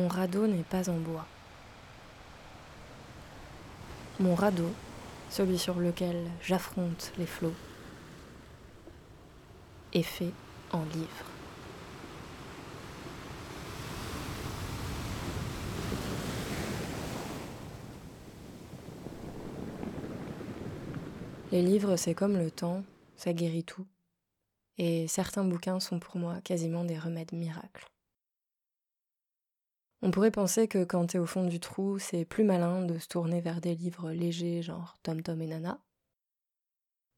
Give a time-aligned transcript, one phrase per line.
[0.00, 1.26] Mon radeau n'est pas en bois.
[4.18, 4.70] Mon radeau,
[5.28, 7.52] celui sur lequel j'affronte les flots,
[9.92, 10.32] est fait
[10.72, 11.26] en livre.
[21.52, 22.84] Les livres, c'est comme le temps,
[23.18, 23.84] ça guérit tout.
[24.78, 27.89] Et certains bouquins sont pour moi quasiment des remèdes miracles.
[30.02, 33.06] On pourrait penser que quand t'es au fond du trou, c'est plus malin de se
[33.06, 35.78] tourner vers des livres légers genre Tom Tom et Nana.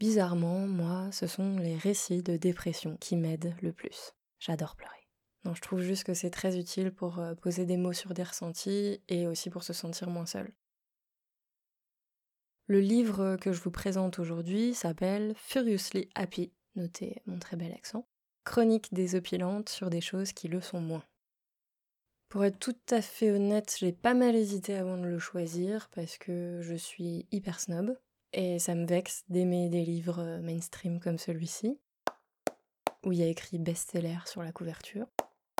[0.00, 4.12] Bizarrement, moi, ce sont les récits de dépression qui m'aident le plus.
[4.40, 5.08] J'adore pleurer.
[5.44, 8.22] Non, je trouve juste que c'est très utile pour euh, poser des mots sur des
[8.22, 10.52] ressentis et aussi pour se sentir moins seul.
[12.66, 18.08] Le livre que je vous présente aujourd'hui s'appelle Furiously Happy, notez mon très bel accent,
[18.44, 21.04] chronique désopilantes sur des choses qui le sont moins.
[22.34, 26.18] Pour être tout à fait honnête, j'ai pas mal hésité avant de le choisir parce
[26.18, 27.96] que je suis hyper snob
[28.32, 31.78] et ça me vexe d'aimer des livres euh, mainstream comme celui-ci,
[33.06, 35.06] où il y a écrit best-seller sur la couverture.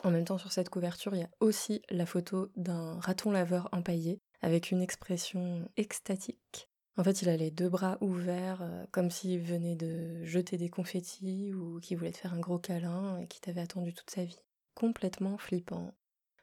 [0.02, 3.68] En même temps, sur cette couverture, il y a aussi la photo d'un raton laveur
[3.70, 6.68] empaillé avec une expression extatique.
[6.96, 10.70] En fait, il a les deux bras ouverts, euh, comme s'il venait de jeter des
[10.70, 14.24] confettis ou qu'il voulait te faire un gros câlin et qu'il t'avait attendu toute sa
[14.24, 14.42] vie.
[14.74, 15.94] Complètement flippant.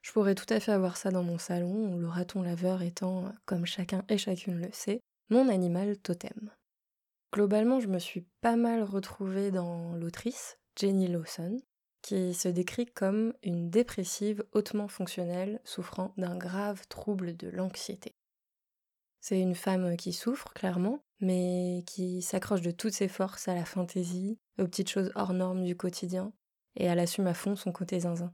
[0.02, 3.66] Je pourrais tout à fait avoir ça dans mon salon, le raton laveur étant, comme
[3.66, 6.52] chacun et chacune le sait, mon animal totem.
[7.34, 11.62] Globalement, je me suis pas mal retrouvée dans l'autrice, Jenny Lawson,
[12.02, 18.16] qui se décrit comme une dépressive hautement fonctionnelle souffrant d'un grave trouble de l'anxiété.
[19.22, 23.66] C'est une femme qui souffre, clairement, mais qui s'accroche de toutes ses forces à la
[23.66, 26.34] fantaisie, aux petites choses hors normes du quotidien,
[26.76, 28.34] et elle assume à fond son côté zinzin.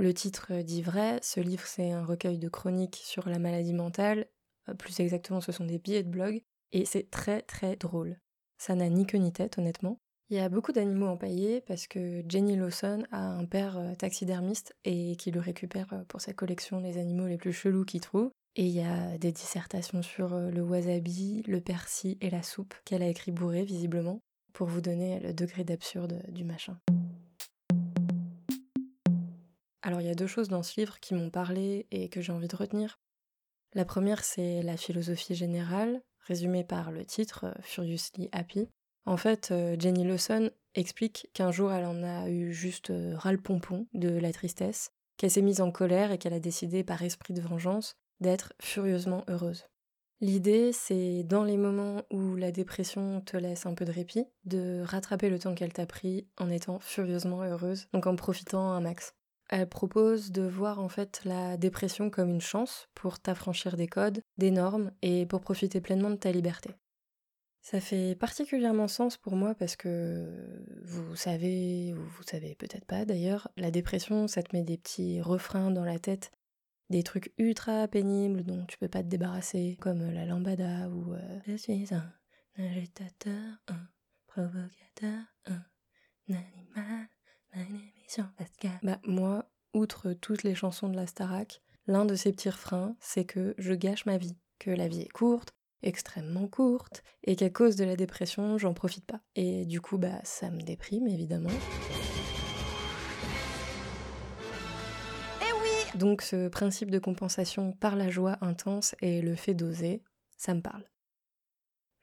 [0.00, 4.28] Le titre dit vrai, ce livre c'est un recueil de chroniques sur la maladie mentale,
[4.68, 8.16] euh, plus exactement ce sont des billets de blog, et c'est très très drôle.
[8.58, 9.98] Ça n'a ni queue ni tête honnêtement.
[10.30, 14.76] Il y a beaucoup d'animaux empaillés parce que Jenny Lawson a un père euh, taxidermiste
[14.84, 18.30] et qui lui récupère euh, pour sa collection les animaux les plus chelous qu'il trouve.
[18.54, 23.02] Et il y a des dissertations sur le wasabi, le persil et la soupe qu'elle
[23.02, 24.20] a écrit bourré visiblement
[24.52, 26.76] pour vous donner le degré d'absurde du machin.
[29.82, 32.32] Alors il y a deux choses dans ce livre qui m'ont parlé et que j'ai
[32.32, 32.98] envie de retenir.
[33.74, 38.68] La première, c'est la philosophie générale, résumée par le titre euh, Furiously Happy.
[39.04, 43.86] En fait, euh, Jenny Lawson explique qu'un jour elle en a eu juste euh, ras-le-pompon
[43.92, 47.40] de la tristesse, qu'elle s'est mise en colère et qu'elle a décidé par esprit de
[47.40, 49.64] vengeance d'être furieusement heureuse.
[50.20, 54.82] L'idée, c'est dans les moments où la dépression te laisse un peu de répit, de
[54.84, 59.14] rattraper le temps qu'elle t'a pris en étant furieusement heureuse, donc en profitant un max.
[59.48, 64.22] Elle propose de voir en fait la dépression comme une chance pour t'affranchir des codes,
[64.36, 66.70] des normes et pour profiter pleinement de ta liberté.
[67.62, 73.04] Ça fait particulièrement sens pour moi parce que vous savez, ou vous savez peut-être pas
[73.04, 76.30] d'ailleurs, la dépression ça te met des petits refrains dans la tête,
[76.90, 81.40] des trucs ultra pénibles dont tu peux pas te débarrasser, comme la lambada ou euh,
[82.56, 83.88] un agitateur, un
[88.82, 93.24] bah, moi, outre toutes les chansons de la Starac, l'un de ces petits refrains, c'est
[93.24, 95.50] que je gâche ma vie, que la vie est courte,
[95.82, 99.20] extrêmement courte, et qu'à cause de la dépression, j'en profite pas.
[99.36, 101.50] Et du coup, bah, ça me déprime, évidemment.
[105.42, 110.02] Eh oui Donc ce principe de compensation par la joie intense et le fait d'oser,
[110.36, 110.84] ça me parle.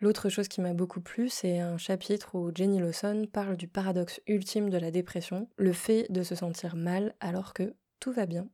[0.06, 4.22] L'autre chose qui m'a beaucoup plu, c'est un chapitre où Jenny Lawson parle du paradoxe
[4.28, 8.48] ultime de la dépression, le fait de se sentir mal alors que tout va bien.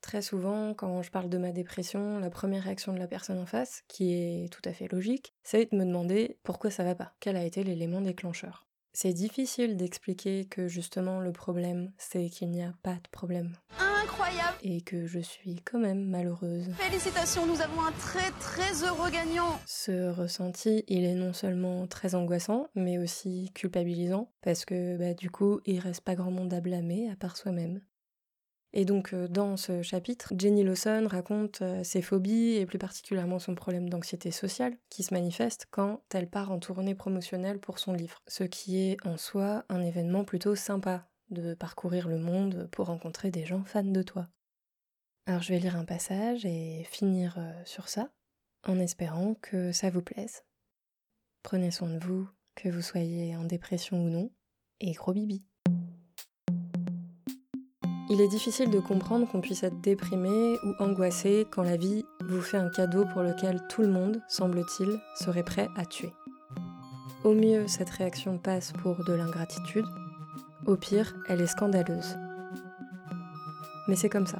[0.00, 3.44] Très souvent, quand je parle de ma dépression, la première réaction de la personne en
[3.44, 7.12] face, qui est tout à fait logique, c'est de me demander pourquoi ça va pas,
[7.20, 8.66] quel a été l'élément déclencheur.
[8.94, 13.54] C'est difficile d'expliquer que justement le problème, c'est qu'il n'y a pas de problème.
[14.10, 16.66] Incroyable Et que je suis quand même malheureuse.
[16.76, 22.14] Félicitations, nous avons un très très heureux gagnant Ce ressenti, il est non seulement très
[22.14, 26.60] angoissant, mais aussi culpabilisant, parce que bah, du coup, il reste pas grand monde à
[26.60, 27.80] blâmer à part soi-même.
[28.72, 33.38] Et donc euh, dans ce chapitre, Jenny Lawson raconte euh, ses phobies et plus particulièrement
[33.38, 37.92] son problème d'anxiété sociale qui se manifeste quand elle part en tournée promotionnelle pour son
[37.92, 42.86] livre, ce qui est en soi un événement plutôt sympa de parcourir le monde pour
[42.86, 44.28] rencontrer des gens fans de toi.
[45.26, 48.10] Alors je vais lire un passage et finir euh, sur ça
[48.66, 50.44] en espérant que ça vous plaise.
[51.42, 54.30] Prenez soin de vous, que vous soyez en dépression ou non,
[54.80, 55.44] et gros bibi.
[58.10, 62.42] Il est difficile de comprendre qu'on puisse être déprimé ou angoissé quand la vie vous
[62.42, 66.12] fait un cadeau pour lequel tout le monde, semble-t-il, serait prêt à tuer.
[67.22, 69.86] Au mieux, cette réaction passe pour de l'ingratitude,
[70.66, 72.16] au pire, elle est scandaleuse.
[73.88, 74.38] Mais c'est comme ça.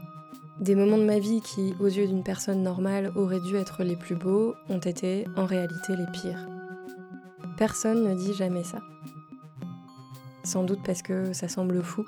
[0.61, 3.96] Des moments de ma vie qui, aux yeux d'une personne normale, auraient dû être les
[3.96, 6.46] plus beaux, ont été en réalité les pires.
[7.56, 8.81] Personne ne dit jamais ça.
[10.44, 12.05] Sans doute parce que ça semble fou.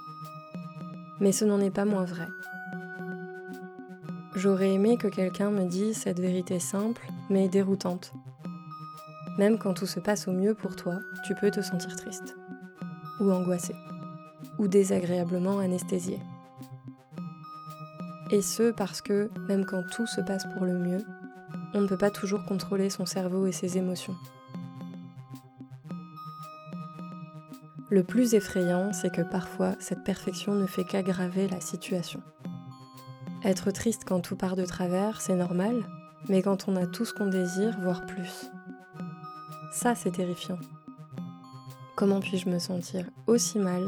[1.20, 2.28] Mais ce n'en est pas moins vrai.
[4.34, 8.12] J'aurais aimé que quelqu'un me dise cette vérité simple, mais déroutante.
[9.38, 12.36] Même quand tout se passe au mieux pour toi, tu peux te sentir triste,
[13.20, 13.74] ou angoissé,
[14.58, 16.18] ou désagréablement anesthésié.
[18.30, 21.04] Et ce parce que, même quand tout se passe pour le mieux,
[21.74, 24.16] on ne peut pas toujours contrôler son cerveau et ses émotions.
[27.90, 32.22] Le plus effrayant, c'est que parfois, cette perfection ne fait qu'aggraver la situation.
[33.44, 35.84] Être triste quand tout part de travers, c'est normal,
[36.28, 38.50] mais quand on a tout ce qu'on désire, voire plus.
[39.72, 40.58] Ça, c'est terrifiant.
[41.96, 43.82] Comment puis-je me sentir aussi mal,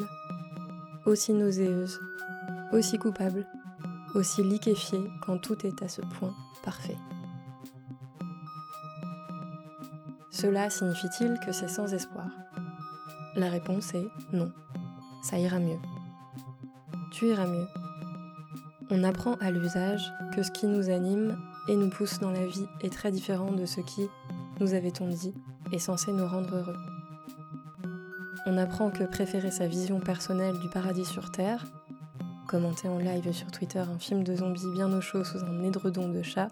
[1.06, 2.00] aussi nauséeuse,
[2.72, 3.46] aussi coupable
[4.14, 6.34] aussi liquéfié quand tout est à ce point
[6.64, 6.96] parfait.
[10.30, 12.26] Cela signifie-t-il que c'est sans espoir?
[13.36, 14.50] La réponse est non.
[15.22, 15.78] Ça ira mieux.
[17.12, 17.66] Tu iras mieux.
[18.90, 22.66] On apprend à l'usage que ce qui nous anime et nous pousse dans la vie
[22.82, 24.08] est très différent de ce qui,
[24.60, 25.34] nous avait-on dit,
[25.72, 26.93] est censé nous rendre heureux.
[28.46, 31.64] On apprend que préférer sa vision personnelle du paradis sur Terre
[32.46, 36.08] commenter en live sur Twitter un film de zombies bien au chaud sous un édredon
[36.08, 36.48] de chat,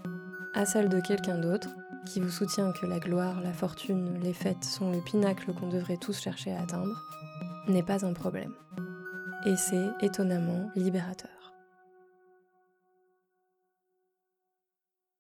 [0.55, 1.69] à celle de quelqu'un d'autre,
[2.06, 5.99] qui vous soutient que la gloire, la fortune, les fêtes sont le pinacle qu'on devrait
[5.99, 7.00] tous chercher à atteindre,
[7.69, 8.53] n'est pas un problème.
[9.47, 11.31] Et c'est étonnamment libérateur.